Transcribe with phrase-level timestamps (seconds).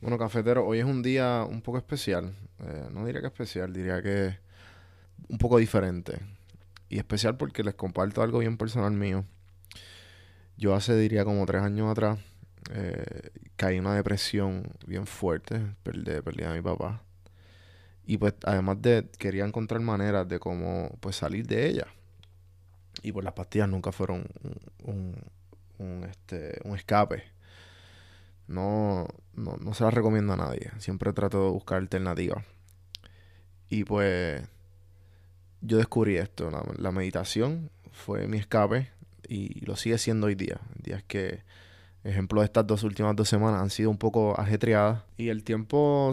[0.00, 2.34] Bueno, cafetero, hoy es un día un poco especial.
[2.60, 4.38] Eh, no diría que especial, diría que
[5.28, 6.20] un poco diferente.
[6.88, 9.26] Y especial porque les comparto algo bien personal mío.
[10.56, 12.18] Yo hace, diría, como tres años atrás,
[12.72, 15.60] eh, caí en una depresión bien fuerte.
[15.82, 17.02] Perdí, perdí a mi papá.
[18.06, 21.86] Y pues, además de, quería encontrar maneras de cómo, pues, salir de ella.
[23.02, 24.26] Y pues las pastillas nunca fueron
[24.84, 25.14] un,
[26.04, 27.39] este, un escape
[28.50, 30.72] no, no, no se las recomiendo a nadie.
[30.78, 32.44] Siempre trato de buscar alternativas.
[33.68, 34.42] Y pues
[35.60, 36.50] yo descubrí esto.
[36.76, 38.90] La, meditación fue mi escape
[39.28, 40.60] y lo sigue siendo hoy día.
[40.82, 41.44] Días que,
[42.02, 46.10] ejemplo, estas dos últimas dos semanas han sido un poco ajetreadas y el tiempo,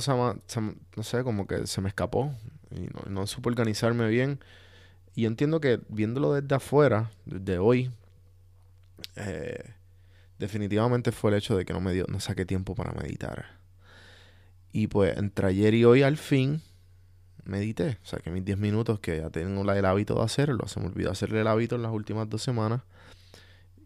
[0.96, 2.32] no sé, como que se me escapó
[2.70, 4.40] y no, no supe organizarme bien.
[5.16, 7.90] Y entiendo que viéndolo desde afuera, desde hoy,
[9.16, 9.74] eh,
[10.40, 13.58] definitivamente fue el hecho de que no me dio, no saqué tiempo para meditar.
[14.72, 16.62] Y pues entre ayer y hoy al fin
[17.48, 17.98] medité.
[18.04, 20.68] Saqué mis 10 minutos que ya tengo el hábito de hacerlo.
[20.68, 22.82] Se me olvidó hacerle el hábito en las últimas dos semanas.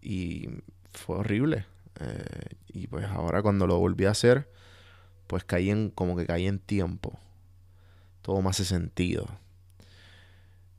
[0.01, 0.49] Y
[0.91, 1.65] fue horrible.
[1.99, 4.49] Eh, y pues ahora cuando lo volví a hacer,
[5.27, 7.19] pues caí en, como que caí en tiempo.
[8.21, 9.27] Todo me hace sentido.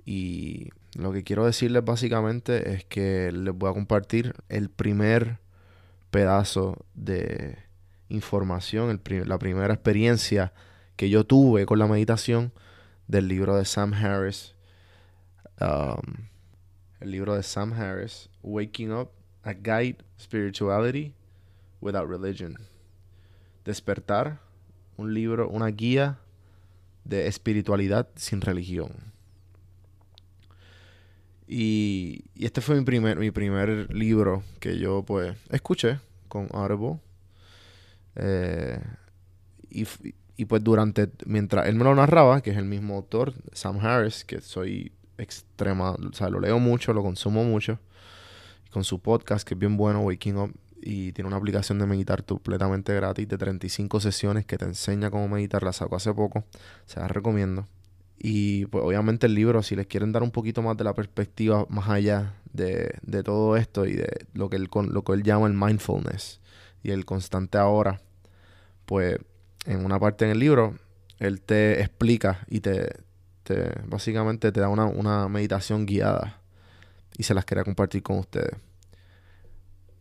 [0.05, 5.39] Y lo que quiero decirles básicamente es que les voy a compartir el primer
[6.13, 7.57] pedazo de
[8.11, 10.53] información, la primera experiencia
[10.97, 12.53] que yo tuve con la meditación
[13.09, 14.55] del libro de Sam Harris.
[15.59, 16.29] Um,
[17.01, 19.11] el libro de Sam Harris, Waking Up,
[19.43, 21.15] A Guide Spirituality
[21.81, 22.59] Without Religion.
[23.65, 24.39] Despertar,
[24.99, 26.19] un libro, una guía
[27.05, 29.12] de espiritualidad sin religión.
[31.47, 35.98] Y, este fue mi primer, mi primer libro que yo pues escuché
[36.29, 37.01] con Audible.
[38.17, 38.81] Eh,
[39.70, 44.25] y, pues durante, mientras él me lo narraba, que es el mismo autor, Sam Harris,
[44.25, 47.79] que soy extrema, o sea, lo leo mucho, lo consumo mucho,
[48.70, 52.24] con su podcast que es bien bueno, Waking Up, y tiene una aplicación de meditar
[52.24, 56.45] completamente gratis de 35 sesiones que te enseña cómo meditar, la sacó hace poco,
[56.86, 57.67] se la recomiendo.
[58.25, 61.67] Y pues obviamente el libro, si les quieren dar un poquito más de la perspectiva
[61.69, 62.95] más allá de,
[63.25, 66.41] todo esto y de lo que, él, lo que él llama el mindfulness
[66.85, 68.01] y el constante ahora,
[68.87, 69.19] pues
[69.67, 70.79] en una parte en el libro,
[71.19, 72.95] él te explica y te,
[73.43, 76.41] te básicamente te da una, una meditación guiada
[77.19, 78.57] y se las quería compartir con ustedes.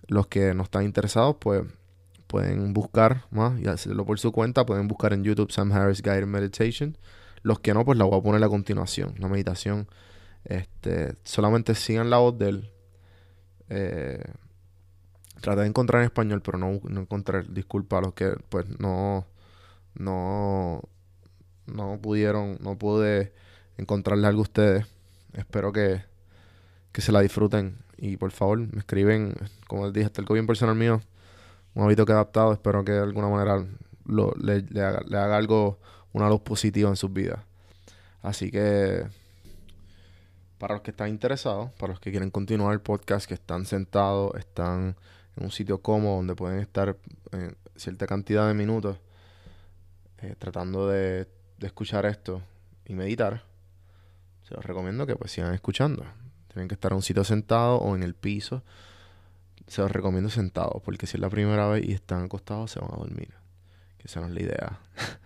[0.05, 1.63] Los que no están interesados, pues
[2.27, 4.63] pueden buscar más y hacerlo por su cuenta.
[4.63, 6.95] Pueden buscar en YouTube Sam Harris Guided Meditation
[7.43, 9.15] los que no, pues la voy a poner a continuación.
[9.17, 9.87] La meditación.
[10.43, 12.71] Este, solamente sigan la voz de él.
[13.69, 14.23] Eh,
[15.39, 17.43] traté de encontrar en español, pero no, no encontré.
[17.43, 19.25] Disculpa a los que pues no.
[19.95, 20.81] No.
[21.67, 22.57] No pudieron.
[22.61, 23.33] No pude
[23.77, 24.85] encontrarle algo a ustedes.
[25.33, 26.03] Espero que,
[26.91, 27.77] que se la disfruten.
[27.97, 29.35] Y por favor, me escriben,
[29.67, 31.01] como les dije, hasta el bien personal mío.
[31.73, 32.53] Un hábito que he adaptado.
[32.53, 33.65] Espero que de alguna manera
[34.05, 35.79] lo, le, haga, le haga algo
[36.13, 37.39] una luz positiva en sus vidas.
[38.21, 39.05] Así que,
[40.57, 44.35] para los que están interesados, para los que quieren continuar el podcast, que están sentados,
[44.35, 44.95] están
[45.37, 46.97] en un sitio cómodo donde pueden estar
[47.31, 48.97] en cierta cantidad de minutos
[50.19, 51.27] eh, tratando de,
[51.57, 52.43] de, escuchar esto
[52.85, 53.43] y meditar,
[54.43, 56.05] se los recomiendo que pues sigan escuchando.
[56.53, 58.61] Tienen que estar en un sitio sentado o en el piso.
[59.67, 62.91] Se los recomiendo sentados, porque si es la primera vez y están acostados, se van
[62.93, 63.33] a dormir.
[63.97, 64.79] Que esa no es la idea.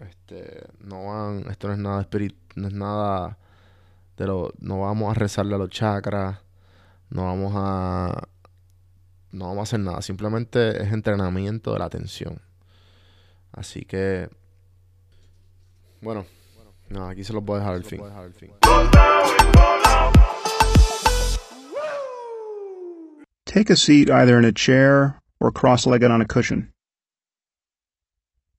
[0.00, 3.38] Este, no van, esto no es nada espíritu, no es nada
[4.16, 6.38] de lo, no vamos a rezarle a los chakras,
[7.10, 8.28] no vamos a,
[9.32, 12.40] no vamos a hacer nada, simplemente es entrenamiento de la atención.
[13.52, 14.28] Así que,
[16.00, 16.26] bueno,
[16.90, 18.00] no, aquí se los voy a dejar al fin.
[23.44, 26.70] Take a seat either in a chair or cross-legged on a cushion.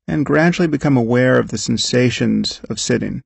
[0.10, 3.22] And gradually become aware of the sensations of sitting.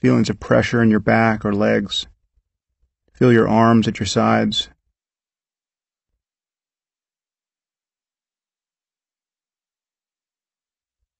[0.00, 2.06] Feelings of pressure in your back or legs.
[3.12, 4.70] Feel your arms at your sides.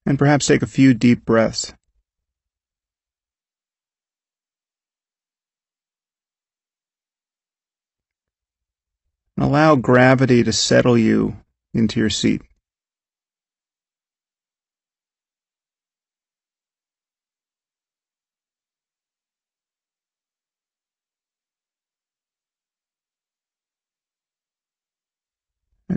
[0.06, 1.74] And perhaps take a few deep breaths.
[9.36, 11.36] Allow gravity to settle you
[11.74, 12.40] into your seat.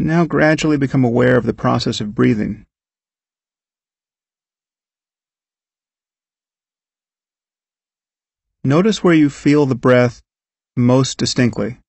[0.06, 2.66] now gradually become aware of the process of breathing.
[8.64, 10.22] Notice where you feel the breath
[10.76, 11.80] most distinctly,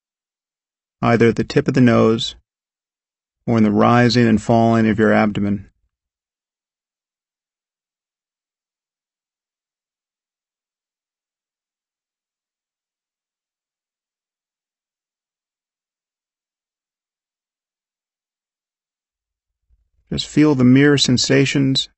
[1.01, 2.37] either at the tip of the nose
[3.47, 5.71] or in the rising and falling of your abdomen.
[20.17, 21.91] Just feel the mere sensations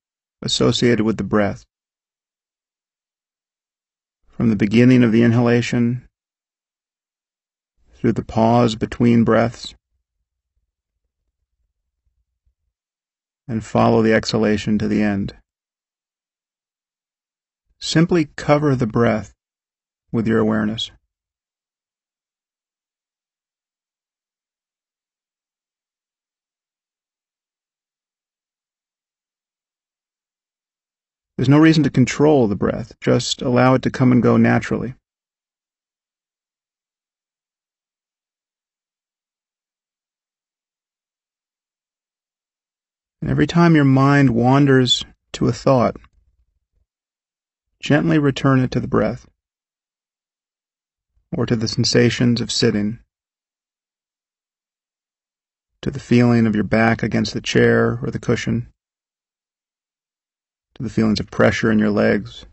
[0.43, 1.65] associated with the breath.
[4.26, 6.09] From the beginning of the inhalation
[7.94, 9.76] through the pause between breaths,
[13.47, 15.37] and follow the exhalation to the end.
[17.79, 19.32] Simply cover the breath
[20.11, 20.91] with your awareness.
[31.38, 34.96] There's no reason to control the breath, just allow it to come and go naturally.
[43.23, 45.05] And every time your mind wanders
[45.35, 45.96] to a thought,
[47.81, 49.29] gently return it to the breath
[51.31, 52.99] or to the sensations of sitting,
[55.82, 58.73] to the feeling of your back against the chair or the cushion
[60.79, 62.47] to the feelings of pressure in your legs.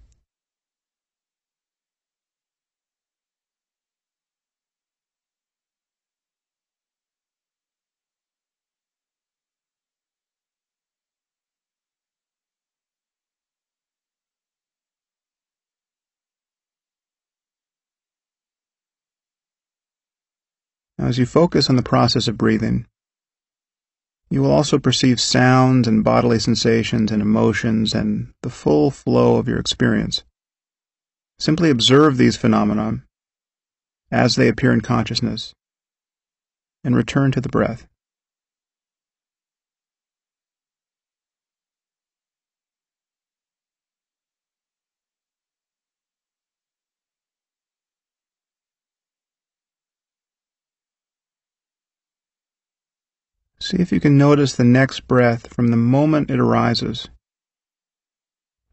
[20.97, 22.87] Now, as you focus on the process of breathing,
[24.35, 29.47] you will also perceive sounds and bodily sensations and emotions and the full flow of
[29.47, 30.25] your experience.
[31.39, 33.01] Simply observe these phenomena
[34.11, 35.53] as they appear in consciousness
[36.83, 37.87] and return to the breath.
[53.65, 57.09] See if you can notice the next breath from the moment it arises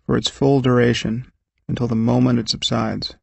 [0.04, 1.32] for its full duration
[1.66, 3.16] until the moment it subsides.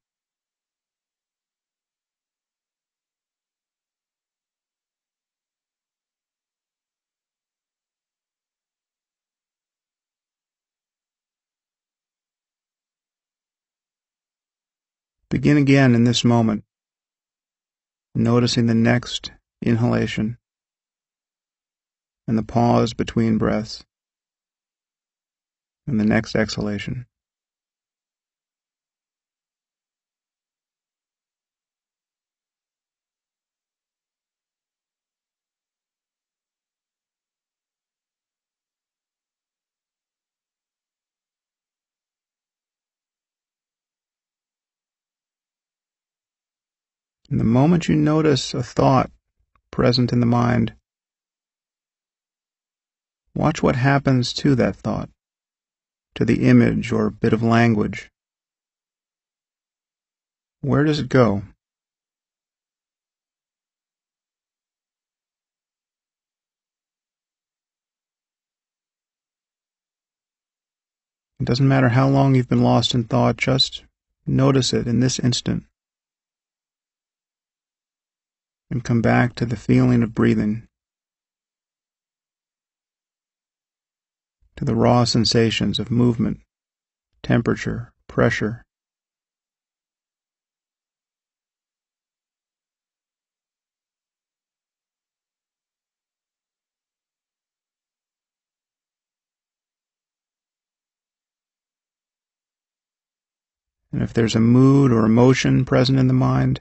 [15.30, 16.64] Begin again in this moment,
[18.16, 19.30] noticing the next
[19.62, 20.40] inhalation
[22.30, 23.84] and the pause between breaths,
[25.88, 27.08] and the next exhalation.
[47.32, 49.10] And the moment you notice a thought
[49.72, 50.76] present in the mind,
[53.40, 55.10] Watch what happens to that thought,
[56.16, 58.12] to the image or bit of language.
[60.60, 61.44] Where does it go?
[71.40, 73.86] It doesn't matter how long you've been lost in thought, just
[74.28, 75.64] notice it in this instant.
[78.70, 80.69] And come back to the feeling of breathing.
[84.60, 86.42] To the raw sensations of movement,
[87.24, 88.62] temperature, pressure.
[103.94, 106.60] And if there's a mood or emotion present in the mind,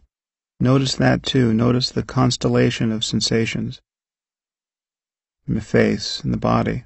[0.61, 1.53] notice that too.
[1.53, 3.81] Notice the constellation of sensations
[5.49, 6.85] in the face and the body.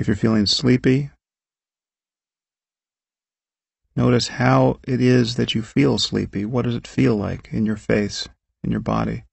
[0.00, 1.10] If you're feeling sleepy,
[3.94, 6.46] notice how it is that you feel sleepy.
[6.46, 8.26] What does it feel like in your face,
[8.64, 9.24] in your body?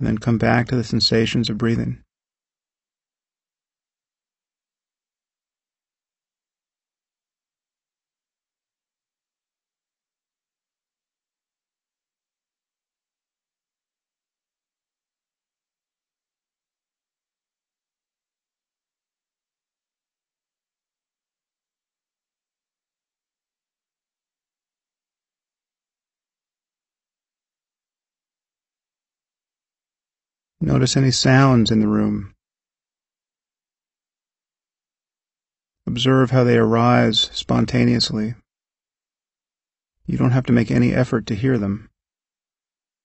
[0.00, 2.02] And then come back to the sensations of breathing.
[30.64, 32.32] Notice any sounds in the room.
[35.86, 38.34] Observe how they arise spontaneously.
[40.06, 41.90] You don't have to make any effort to hear them.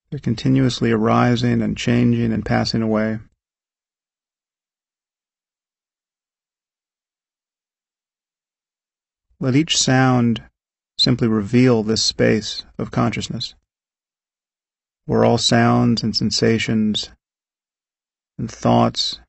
[0.09, 3.19] They're continuously arising and changing and passing away.
[9.41, 10.43] Let each sound
[10.97, 13.53] simply reveal this space of consciousness,
[15.05, 17.09] where all sounds and sensations
[18.39, 19.19] and thoughts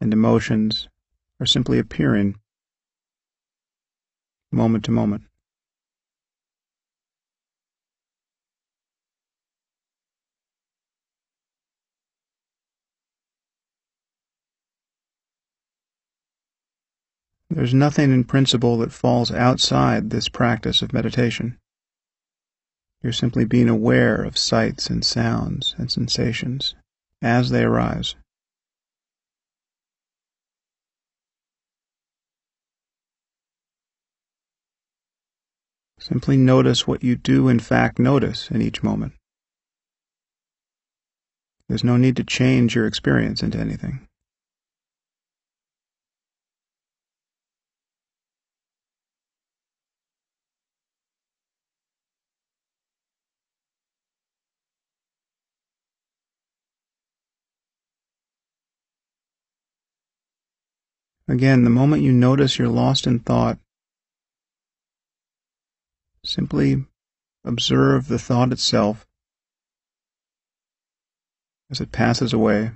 [0.00, 0.88] and emotions
[1.38, 2.34] are simply appearing
[4.50, 5.22] moment to moment.
[17.50, 21.58] There's nothing in principle that falls outside this practice of meditation.
[23.02, 26.74] You're simply being aware of sights and sounds and sensations
[27.22, 28.14] as they arise.
[36.00, 39.12] Simply notice what you do in fact notice in each moment.
[41.68, 44.07] There's no need to change your experience into anything.
[61.28, 63.58] Again, the moment you notice you're lost in thought,
[66.24, 66.86] simply
[67.44, 69.06] observe the thought itself
[71.70, 72.70] as it passes away,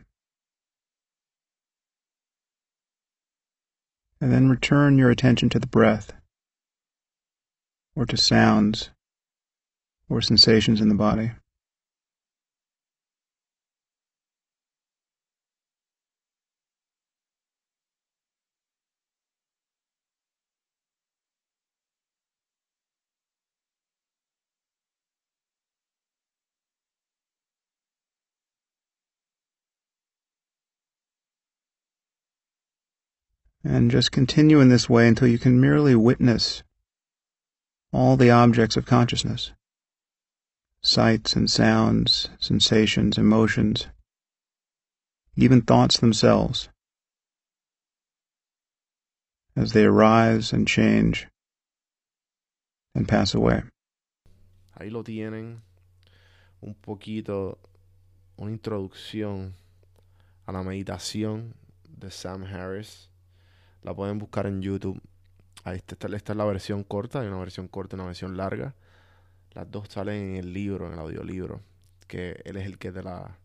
[4.21, 6.13] and then return your attention to the breath,
[7.97, 8.91] or to sounds,
[10.11, 11.33] or sensations in the body.
[33.65, 36.63] And just continue in this way until you can merely witness
[37.93, 39.53] all the objects of consciousness
[40.85, 43.87] sights and sounds, sensations, emotions,
[45.37, 46.69] even thoughts themselves
[49.55, 51.29] as they arise and change
[52.95, 53.63] and pass away.
[54.79, 55.61] Ahí lo tienen,
[56.63, 57.59] un poquito,
[58.39, 59.53] una introducción
[60.49, 61.55] a la meditación
[61.85, 63.09] de Sam Harris.
[63.83, 65.01] La pueden buscar en YouTube.
[65.65, 68.75] Ahí está, esta es la versión corta, hay una versión corta y una versión larga.
[69.53, 71.61] Las dos salen en el libro, en el audiolibro,
[72.07, 73.39] que él es el que te la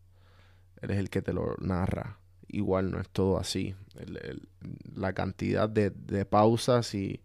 [0.80, 2.18] él es el que te lo narra.
[2.48, 3.74] Igual no es todo así.
[4.94, 7.20] la cantidad de, de pausas y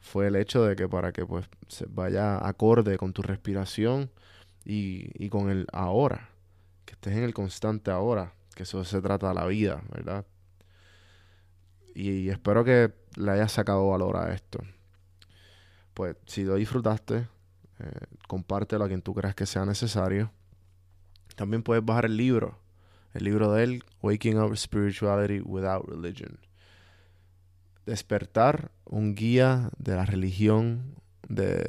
[0.00, 4.10] fue el hecho de que para que pues se vaya acorde con tu respiración
[4.64, 6.30] y, y con el ahora,
[6.84, 10.24] que estés en el constante ahora, que eso se trata de la vida, ¿verdad?
[11.94, 14.60] Y, espero que le hayas sacado valor a esto.
[15.94, 17.28] Pues si lo disfrutaste,
[17.78, 20.30] eh, compártelo a quien tú creas que sea necesario.
[21.36, 22.58] También puedes bajar el libro.
[23.12, 26.38] El libro de él, Waking Up Spirituality Without Religion.
[27.86, 30.94] Despertar un guía de la religión,
[31.28, 31.66] de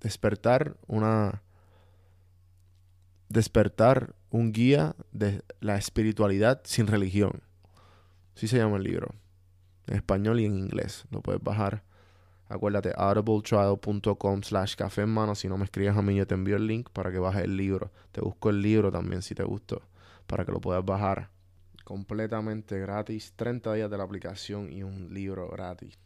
[0.00, 1.42] despertar una
[3.28, 7.42] despertar un guía de la espiritualidad sin religión.
[8.34, 9.14] Así se llama el libro
[9.86, 11.04] en español y en inglés.
[11.10, 11.82] Lo puedes bajar.
[12.48, 15.34] Acuérdate, audibletrial.com slash café en mano.
[15.34, 17.56] Si no me escribes a mí, yo te envío el link para que bajes el
[17.56, 17.90] libro.
[18.12, 19.82] Te busco el libro también si te gustó,
[20.26, 21.30] para que lo puedas bajar
[21.84, 23.32] completamente gratis.
[23.36, 25.98] 30 días de la aplicación y un libro gratis.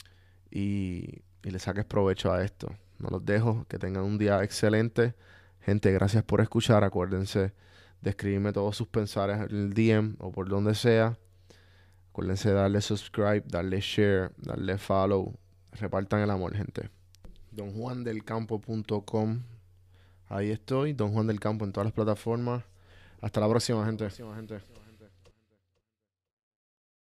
[0.51, 2.75] Y, y le saques provecho a esto.
[2.99, 3.65] No los dejo.
[3.69, 5.15] Que tengan un día excelente.
[5.61, 6.85] Gente, gracias por escuchar.
[6.85, 7.53] Acuérdense
[8.01, 11.19] de escribirme todos sus pensares en el DM o por donde sea.
[12.11, 15.35] Acuérdense de darle subscribe, darle share, darle follow.
[15.73, 16.91] Repartan el amor, gente.
[17.53, 19.43] DonJuanDelCampo.com.
[20.29, 22.65] Ahí estoy, Don Juan del Campo en todas las plataformas.
[23.21, 24.09] Hasta la próxima, gente.